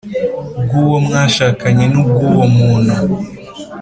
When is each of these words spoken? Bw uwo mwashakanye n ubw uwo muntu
Bw 0.67 0.73
uwo 0.81 0.97
mwashakanye 1.05 1.85
n 1.93 1.95
ubw 2.01 2.17
uwo 2.29 2.45
muntu 2.57 2.95